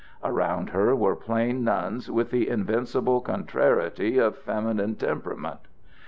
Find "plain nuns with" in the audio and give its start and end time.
1.15-2.31